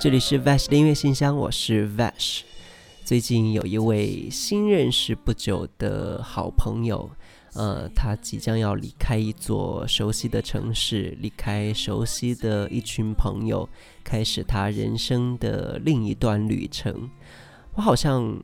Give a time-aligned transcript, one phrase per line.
[0.00, 2.42] 这里是 Vash 的音乐信箱，我是 Vash。
[3.04, 7.10] 最近有一位新认识不久的好朋友，
[7.54, 13.68] 呃，他即将要离开一座熟悉的城市，离开熟悉的一群朋友，
[14.04, 17.10] 开始他人生的另一段旅程。
[17.74, 18.40] 我好像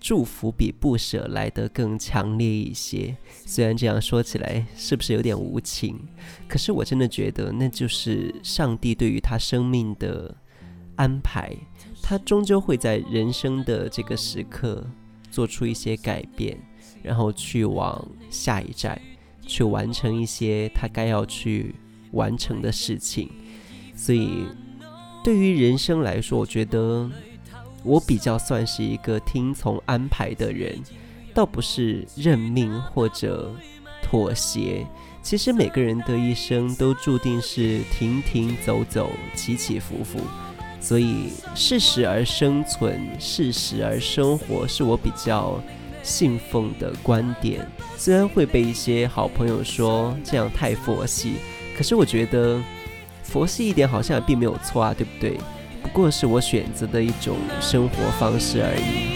[0.00, 6.00] 祝福比不舍来得更强烈一些，虽然这样说起来是不是有点无情？
[6.48, 10.34] 可是我真的觉得那就是上帝对于他生命的。
[10.96, 11.54] 安排，
[12.02, 14.84] 他终究会在人生的这个时刻
[15.30, 16.58] 做出一些改变，
[17.02, 19.00] 然后去往下一站，
[19.46, 21.74] 去完成一些他该要去
[22.12, 23.30] 完成的事情。
[23.94, 24.46] 所以，
[25.22, 27.10] 对于人生来说，我觉得
[27.82, 30.78] 我比较算是一个听从安排的人，
[31.32, 33.54] 倒不是认命或者
[34.02, 34.86] 妥协。
[35.22, 40.20] 其实每个人的一生都注定是停停走走，起起伏伏。
[40.86, 45.60] 所以，适时而生存，适时而生活，是我比较
[46.00, 47.66] 信奉的观点。
[47.96, 51.38] 虽然会被一些好朋友说这样太佛系，
[51.76, 52.62] 可是我觉得
[53.24, 55.36] 佛系一点好像也并没有错啊，对不对？
[55.82, 59.15] 不过是我选择的一种生活方式而已。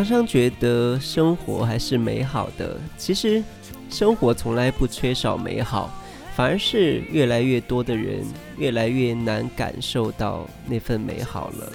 [0.00, 2.74] 常常觉得生活还是美好的。
[2.96, 3.44] 其实，
[3.90, 5.92] 生活从来不缺少美好，
[6.34, 8.24] 反而是越来越多的人
[8.56, 11.70] 越来越难感受到那份美好了。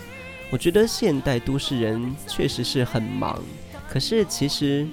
[0.49, 3.39] 我觉得现代都市人确实是很忙，
[3.87, 4.87] 可是其实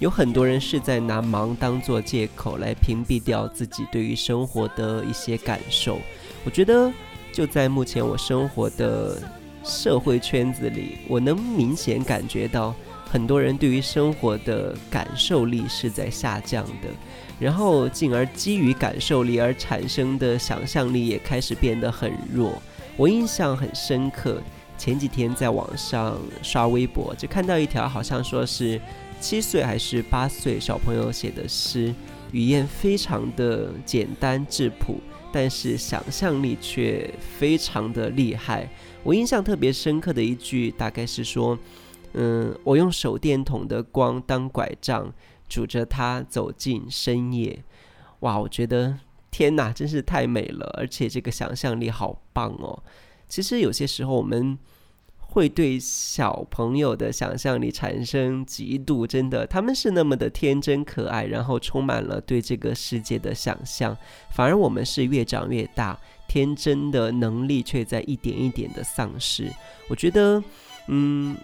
[0.00, 6.00] 有很多人是在拿忙当做借口来屏蔽掉自己对于生活的一些感受。
[6.44, 6.92] 我觉得
[7.32, 9.22] 就在目前我生活的。
[9.64, 12.74] 社会圈子里，我能明显感觉到
[13.10, 16.88] 很多人对于生活的感受力是在下降的，
[17.40, 22.60] 然后进而基于感受力而产生的想象力也开始变得很弱。
[22.96, 24.42] 我印象很深刻，
[24.76, 28.80] 前几天在网上刷微博，就看到一条好像说是
[29.18, 31.94] 七岁还是八岁小朋友写的诗，
[32.32, 35.00] 语言非常的简单质朴，
[35.32, 37.08] 但是想象力却
[37.38, 38.68] 非常的厉害。
[39.04, 41.58] 我印象特别深刻的一句，大概是说
[42.14, 45.12] ：“嗯，我用手电筒的光当拐杖，
[45.46, 47.62] 拄着它走进深夜。”
[48.20, 48.98] 哇，我觉得
[49.30, 52.82] 天哪，真是太美了，而且这个想象力好棒哦。
[53.28, 54.58] 其实有些时候我们
[55.34, 63.96] 会对小朋友的想象力产生嫉妒，真的，他们是那么的天真可爱，然后充满了对这个世界的想象，
[64.30, 65.98] 反而我们是越长越大。
[66.28, 69.52] 天真的能力却在一点一点的丧失，
[69.88, 70.40] 我觉得，
[70.86, 71.36] 嗯，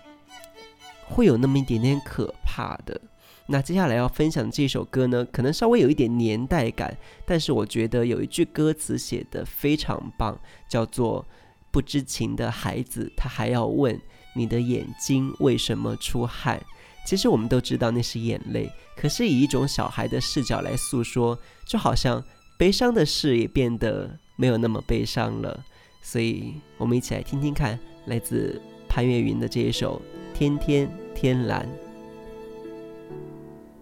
[1.08, 3.00] 会有那么一点点可怕的。
[3.46, 6.96] 那接下来要分享的这首歌呢，可能稍微有一点年代感，
[7.26, 10.38] 但是我觉得有一句歌词写的非常棒，
[10.68, 11.26] 叫做
[11.70, 14.00] “不知情的孩子，他还要问
[14.34, 16.60] 你的眼睛为什么出汗”。
[17.06, 22.22] 其实我们都知道那是眼泪，可是以一种小孩的视角来诉说，就好像
[22.58, 24.18] 悲伤的事也变得。
[24.36, 25.62] 没有那么悲伤了，
[26.00, 28.58] 所以我们一起来听听看，来自
[28.88, 30.00] 潘越云的这一首
[30.38, 31.68] 《天天天蓝》。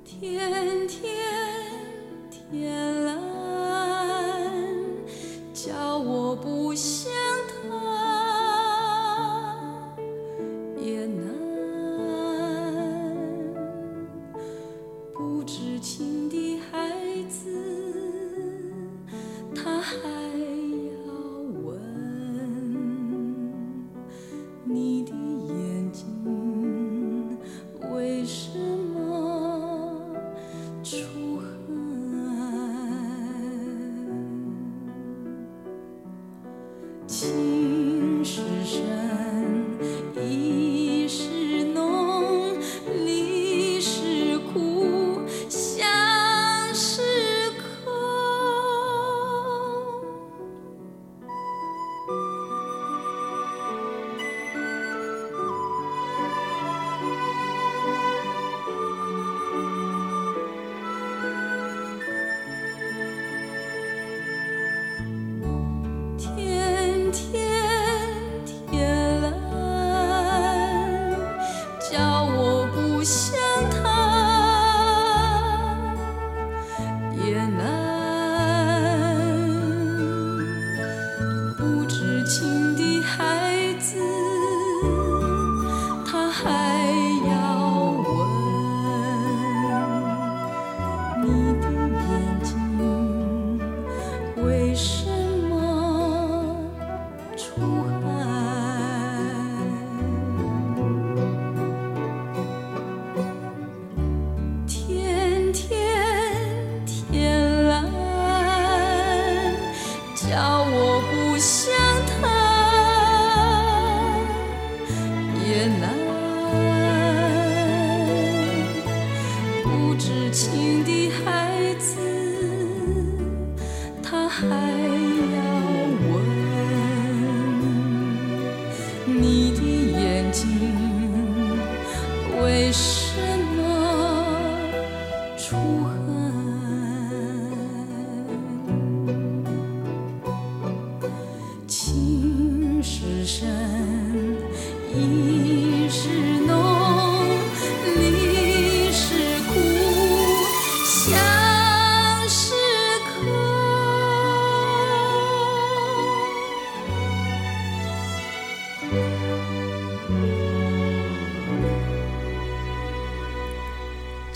[0.05, 0.99] 天天
[2.51, 2.98] 天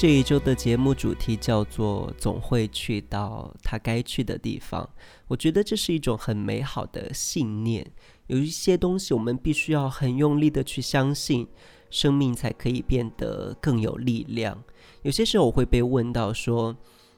[0.02, 4.90] 这一周的节目主题叫做“总会去到他该去的地方”。
[5.28, 7.88] 我觉得这是一种很美好的信念。
[8.26, 11.46] 有一些东西，我们必须要很用力的去相信，
[11.88, 14.60] 生命才可以变得更有力量。
[15.02, 16.76] 有些时候，我会被问到说：“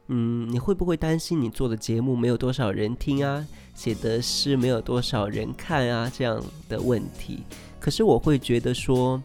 [0.09, 6.39] 嗯，你会不会担心你做的节目没有多少人听啊，写的诗没有多少人看啊？”这样
[6.69, 7.45] 的问题。
[7.81, 9.23] 可是我会觉得说。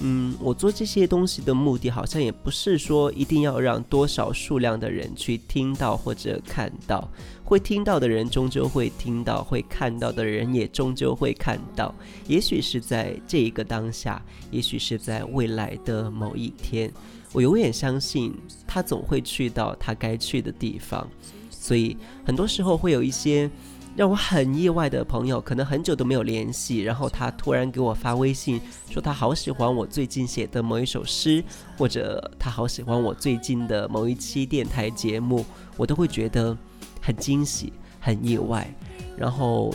[0.00, 7.08] 嗯，我做这些东西的目的，好像也不是说一定要让多少数量的人去听到或者看到，
[7.44, 11.94] 会听到的人终究会听到，会看到的人也终究会看到。
[12.26, 16.92] 也许是在这一个当下，也许是在未来的某一天，
[17.32, 18.34] 我永远相信
[18.66, 21.08] 他总会去到他该去的地方。
[21.50, 23.48] 所以很多时候会有一些。
[23.94, 28.58] 让我很意外的朋友，可能很久都没有联系，然后他突然给我发微信，
[28.88, 31.44] 说他好喜欢我最近写的某一首诗，
[31.76, 35.44] 或者他好喜欢我最近的某一期电台节目，
[35.76, 36.56] 我都会觉得
[37.02, 37.70] 很惊喜、
[38.00, 38.66] 很意外。
[39.14, 39.74] 然后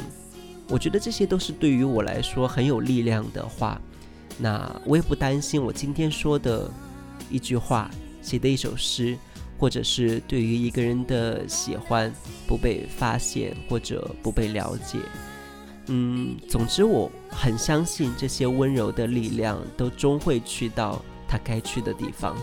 [0.67, 3.79] 我觉得这些都是对于我来说很有力量的话，
[4.39, 6.67] 那我也不担心我今天说的
[7.29, 7.89] 一句话、
[8.23, 9.15] 写的一首诗。
[9.57, 12.13] 或者是对于一个人的喜欢
[12.47, 14.99] 不被发现或者不被了解，
[15.87, 22.37] 嗯，总之我很相信这些温柔的力量都终会去到它该去的地方。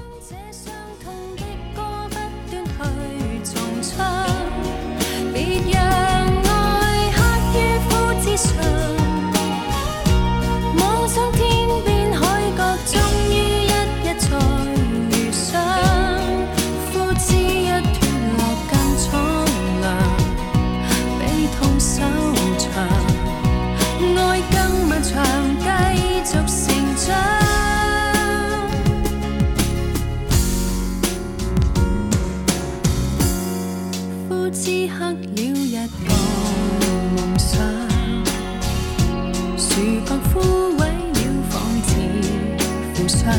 [43.05, 43.39] 就算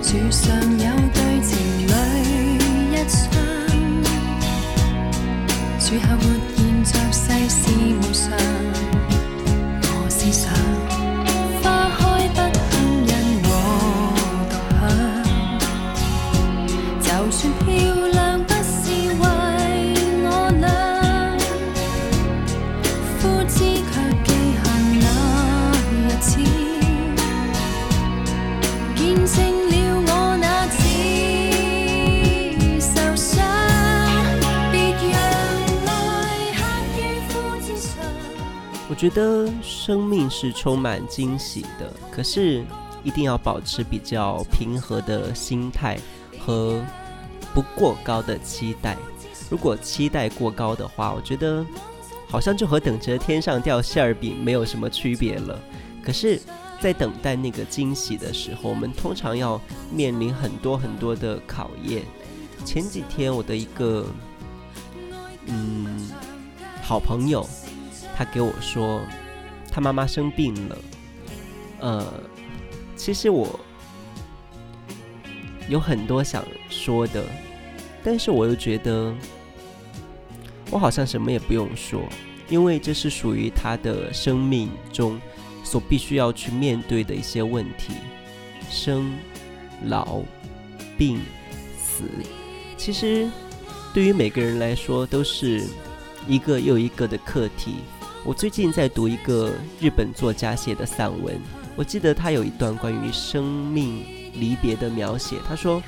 [0.00, 1.88] 树上有对情侣
[2.92, 3.26] 一双，
[5.80, 6.35] 树。
[38.96, 42.64] 觉得生命是充满惊喜的，可是
[43.04, 45.98] 一定要保持比较平和的心态
[46.40, 46.82] 和
[47.54, 48.96] 不过高的期待。
[49.48, 51.64] 如果期待过高的话，我觉得
[52.28, 55.60] 好像就和等着天上掉馅儿饼没有什么区别了。
[56.02, 56.40] 可是，
[56.80, 59.60] 在等待那个惊喜的时候，我们通常要
[59.92, 62.02] 面临很多很多的考验。
[62.64, 64.06] 前几天，我的一个
[65.46, 66.10] 嗯
[66.82, 67.48] 好朋友，
[68.16, 69.02] 他给我说，
[69.70, 70.78] 他妈妈生病了。
[71.80, 72.20] 呃，
[72.96, 73.60] 其实我
[75.68, 77.22] 有很多想说的，
[78.02, 79.14] 但是我又觉得。
[80.68, 82.02] 我好像什么也不用说，
[82.48, 85.16] 因为这是属于他的生命中
[85.62, 87.92] 所必须要去面对的一些问题：
[88.68, 89.12] 生、
[89.84, 90.22] 老、
[90.98, 91.20] 病、
[91.80, 92.02] 死。
[92.76, 93.30] 其实
[93.94, 95.62] 对于每个人来说，都是
[96.26, 97.76] 一个又一个的课题。
[98.26, 101.40] 我最近在读一个日本作家写的散文，
[101.76, 104.04] 我记得他有一段关于生命
[104.34, 105.36] 离别的描写。
[105.46, 105.80] 他说：“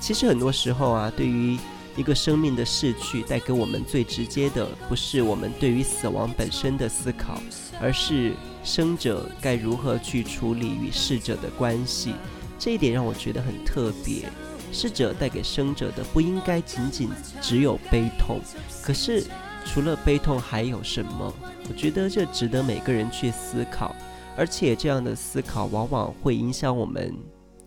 [0.00, 1.56] 其实很多时候啊，对于……”
[1.96, 7.42] 一个生命的逝去带给我们最直接的，不是我们对于死亡本身的思考，
[7.80, 8.32] 而是
[8.64, 12.14] 生者该如何去处理与逝者的关系。
[12.58, 14.30] 这一点让我觉得很特别。
[14.72, 17.10] 逝者带给生者的不应该仅仅
[17.42, 18.40] 只有悲痛，
[18.82, 19.26] 可是
[19.64, 21.32] 除了悲痛还有什么？
[21.68, 23.94] 我觉得这值得每个人去思考，
[24.36, 27.14] 而且这样的思考往往会影响我们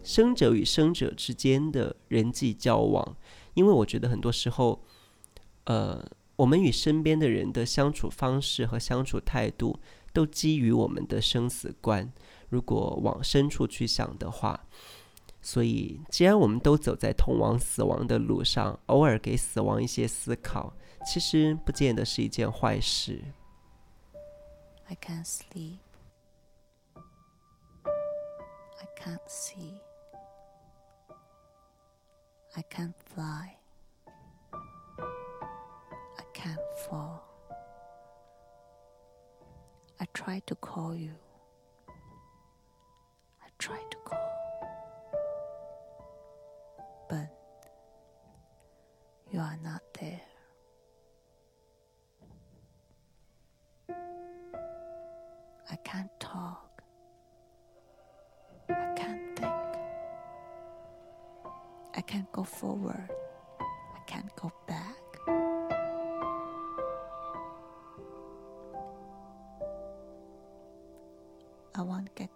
[0.04, 3.16] 生者与生者之间的人际交往。
[3.54, 4.84] 因为我觉得很多时候，
[5.66, 9.80] 呃，我们与身边的人的相处方式和相处态度，
[10.12, 12.12] 都基于我们的生死观。
[12.50, 14.60] 如果往深处去想的话，
[15.42, 20.74] 所以既然我们都走在通往死亡的路上，偶尔给死亡一些思考，
[21.07, 23.23] 其实不见得是一件坏事。
[24.89, 25.81] I can't sleep.
[27.85, 29.81] I can't see.
[32.55, 33.57] I can't fly.
[34.53, 37.23] I can't fall.
[40.01, 41.13] I try to call you.
[41.89, 44.19] I try to call.
[47.09, 47.29] But
[49.31, 50.21] you are not there.
[55.74, 56.84] I can't talk.
[58.70, 59.52] I can't think.
[61.96, 63.10] I can't go forward.
[63.60, 65.02] I can't go back.
[71.74, 72.30] I won't get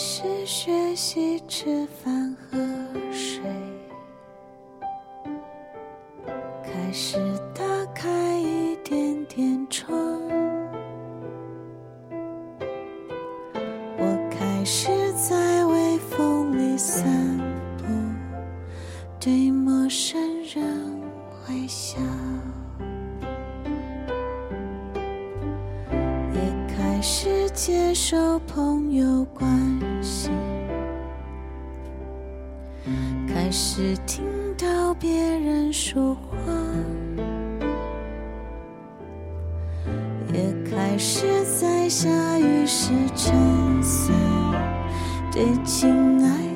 [0.00, 2.56] 是学习吃饭喝
[3.10, 3.42] 水
[40.32, 41.26] 也开始
[41.58, 42.08] 在下
[42.38, 44.12] 雨时沉思，
[45.32, 46.47] 对，亲爱。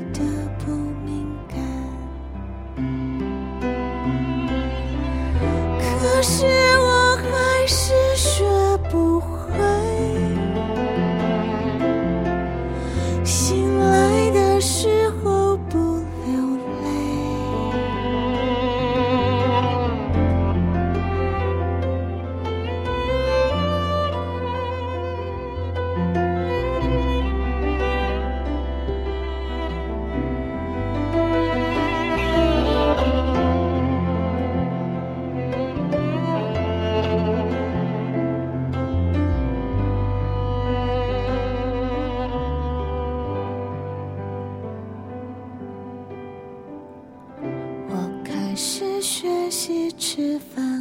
[50.15, 50.72] 吃饭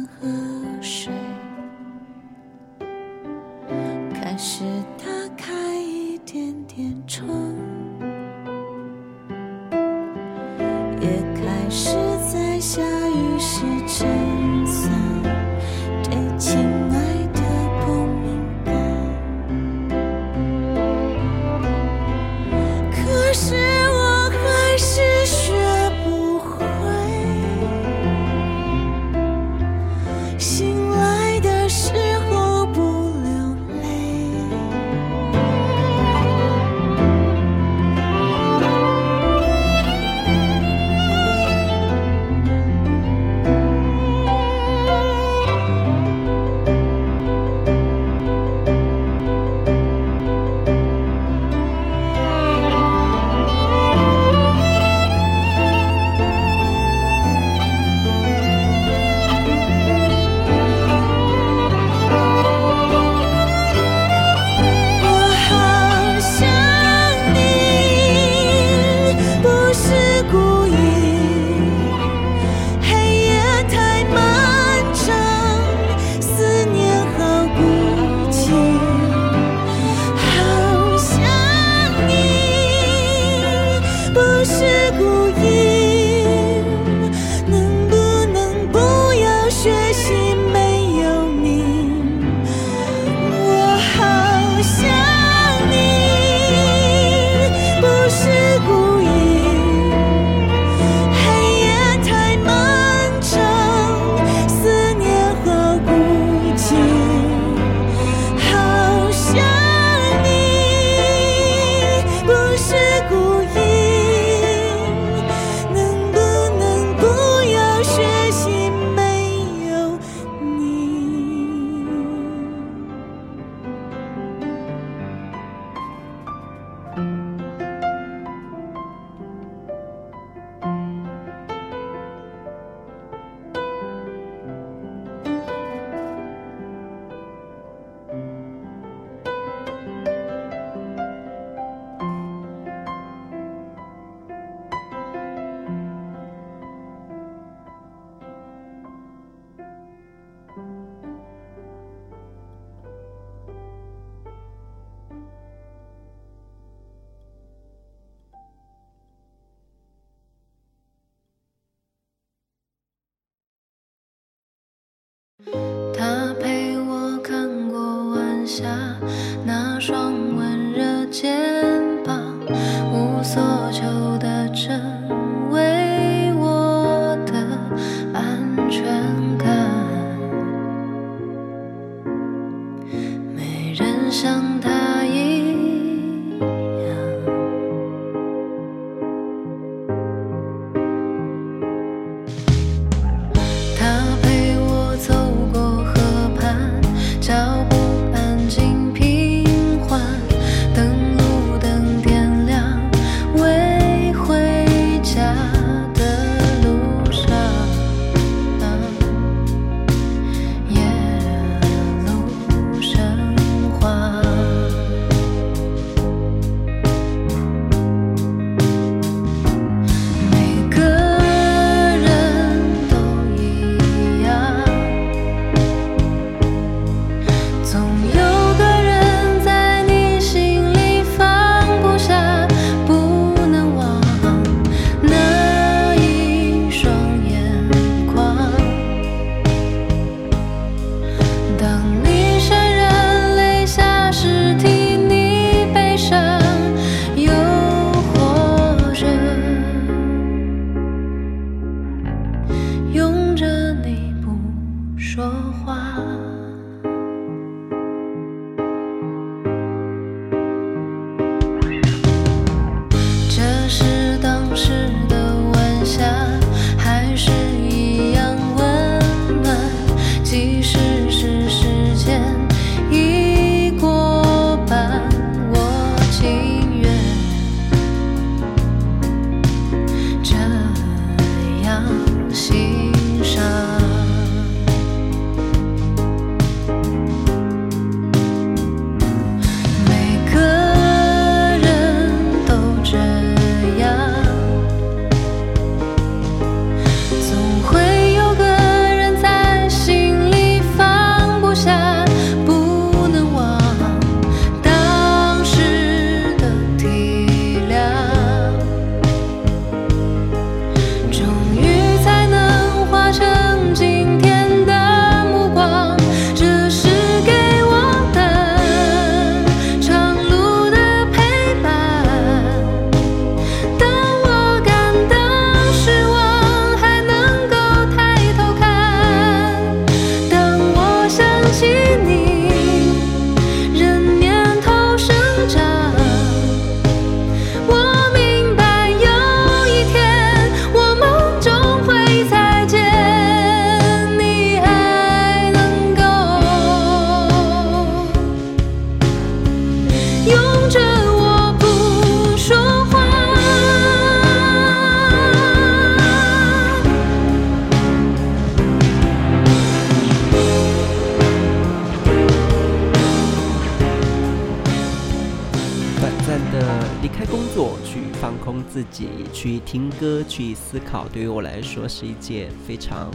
[370.32, 373.10] 去思考，对于我来说是一件非常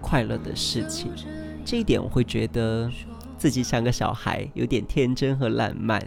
[0.00, 1.12] 快乐的事情。
[1.66, 2.90] 这一点我会觉得
[3.36, 6.00] 自己像个小孩，有点天真和烂漫，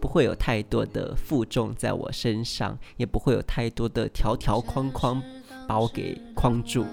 [0.00, 5.22] 不会有太多的负重在我身上，也不会有太多的条条框框
[5.68, 6.86] 把我给框住。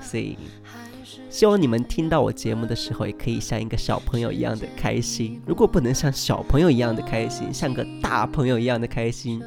[0.00, 0.36] 所以，
[1.30, 5.40] 希望你们听到我节目的时候，也可以像一个小朋友一样的开心。
[5.46, 9.40] 如果不能像小朋友一样的开心，像个大朋友一样的开心，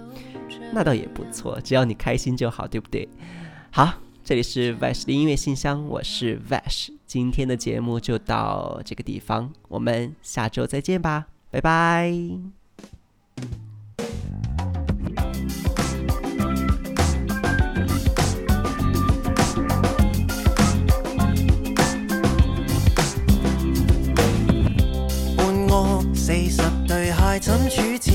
[0.73, 1.60] 那倒也不错。
[1.62, 3.08] 只要你开心就好，对不对？
[3.71, 6.89] 好，这里是 Vash 的音乐信箱，我是 Vash。
[7.06, 12.13] 今天的节目就到这个地方，我们下周再见吧，拜拜。
[26.13, 28.12] 四十对鞋怎处置？
[28.12, 28.14] 发现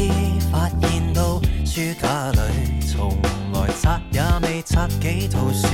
[1.73, 3.17] 书架里从
[3.53, 5.69] 来拆也未拆几套书。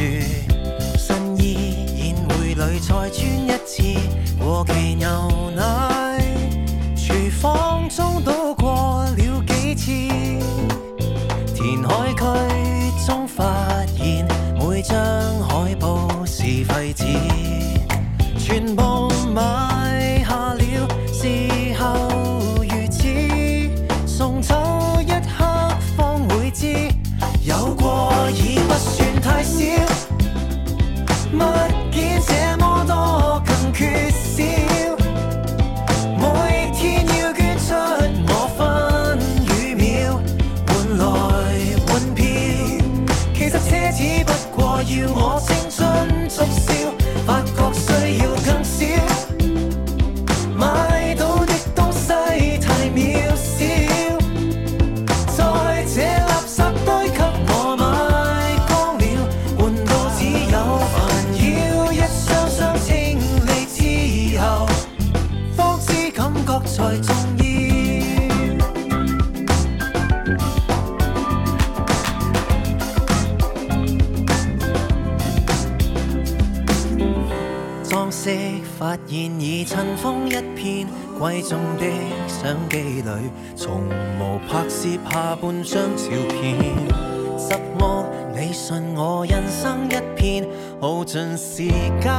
[0.99, 3.83] 新衣宴会里再穿一次
[4.39, 6.21] 过期牛奶。
[6.95, 9.91] 厨房中倒过了几次。
[11.55, 13.47] 填海区中发
[13.87, 14.29] 现
[14.59, 14.95] 每张
[15.49, 17.05] 海报是废纸，
[79.09, 81.85] 然而尘封一片，贵重的
[82.27, 83.11] 相机里
[83.55, 83.83] 从
[84.19, 86.59] 无拍摄下半张照片。
[87.39, 90.45] 十恶你信我，人生一片
[90.81, 91.69] 耗尽时
[92.01, 92.13] 间，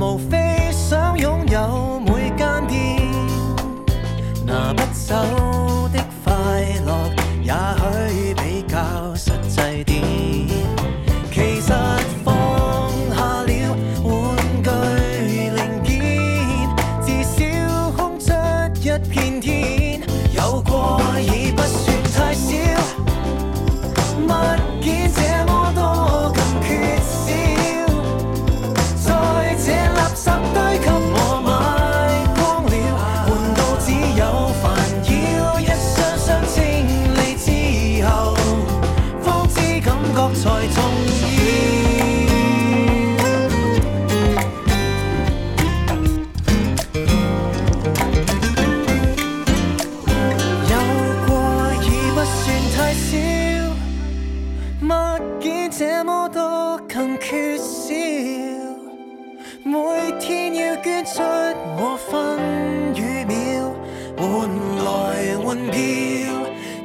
[0.00, 3.00] 无非想拥有每间店，
[4.44, 5.14] 拿不走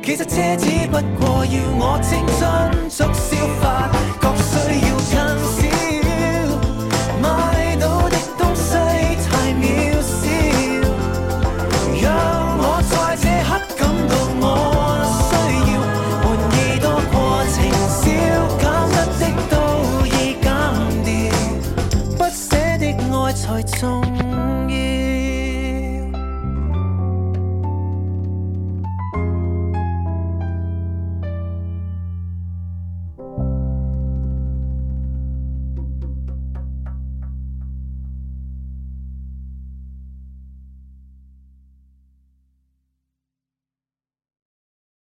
[0.01, 4.98] 其实奢侈不过要我青春速消化，各需要。